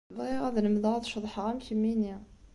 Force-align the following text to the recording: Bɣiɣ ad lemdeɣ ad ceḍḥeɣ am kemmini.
Bɣiɣ 0.17 0.43
ad 0.45 0.57
lemdeɣ 0.65 0.93
ad 0.95 1.07
ceḍḥeɣ 1.11 1.45
am 1.51 1.59
kemmini. 1.65 2.15